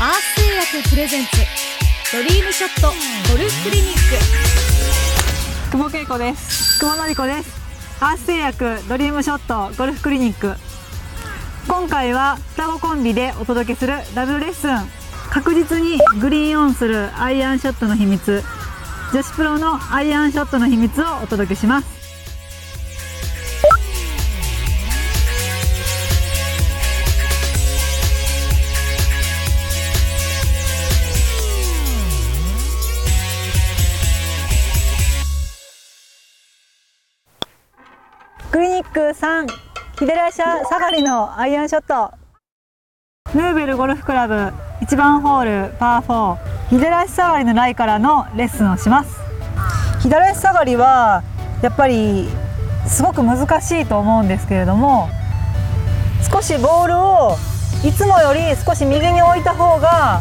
[0.00, 1.30] クプレゼンツ
[2.16, 2.88] ドリームショット
[3.30, 3.98] ゴルフクリニック。
[5.72, 6.80] 久保恵子です。
[6.80, 8.02] 久保の子です。
[8.02, 10.54] アース製薬ドリームショットゴルフクリニック。
[11.68, 14.78] 今回は双子コンビでお届けするダブルレッスン。
[15.28, 18.42] 確実にグリーンオンするアイアンショットの秘密。
[19.12, 21.99] 女子プロのアイアンショットの秘密をお届けします
[38.50, 39.46] クリニック3
[39.96, 42.12] 左足下がりのアイアンショット。
[43.32, 44.34] ヌーベルゴルフクラブ
[44.84, 46.36] 1番ホールパー4
[46.70, 49.20] 左足下がりのライからのレッスンをします。
[50.00, 51.22] 左足下がりは
[51.62, 52.28] やっぱり
[52.88, 55.08] すごく難しいと思うんですけれども
[56.28, 57.36] 少しボールを
[57.84, 60.20] いつもより少し右に置いた方が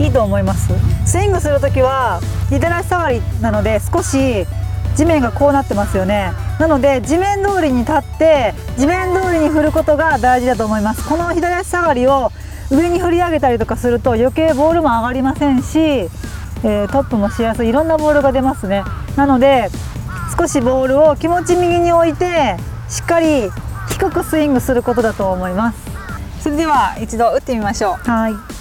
[0.00, 0.72] いいと思います。
[1.06, 4.48] スイングする時は左足下がりなので少し
[4.96, 6.32] 地面がこうなってますよね。
[6.58, 11.08] なので地面通りに立って地面通りに振ることが大事だと思います。
[11.08, 12.32] この左足下がりを
[12.70, 18.84] 上に振り上げたりとかすると余計ボールも上がりませんし、えー、トップもしやすいいろんなボールが出ますね。
[19.16, 19.70] なので
[20.38, 22.56] 少しボールを気持ち右に置いて
[22.88, 23.50] しっかり
[23.88, 25.78] 低くスイングすることだと思います。
[26.42, 28.10] それでは一度打ってみましょう。
[28.10, 28.59] はい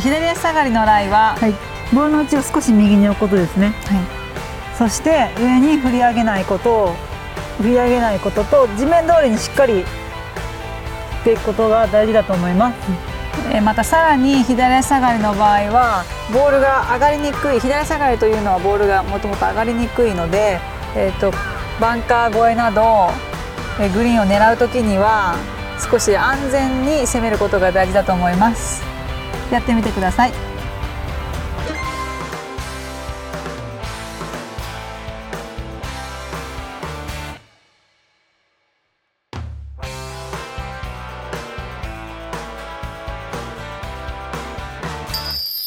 [0.00, 1.52] 左足下がりのライは、はい、
[1.94, 6.94] ボールの内を少し右に置くことですね、はい、そして上に振り上げないことを
[7.58, 9.84] 振り上げないことと地面通りにしっかりっ
[11.24, 12.76] ていくことが大事だと思います、
[13.54, 20.60] えまたさらに左足下がりの場合はボールが上がりにくい左足下がりというのはボールがもともと上がりにくいので、
[20.94, 21.36] えーと、と
[21.80, 23.08] バンカー越えなど、
[23.80, 25.36] えグリーンを狙う時には
[25.90, 28.93] 少し安全に攻めることが大事だと思います
[29.50, 30.32] やってみてください。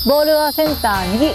[0.06, 1.32] ボールはセンター右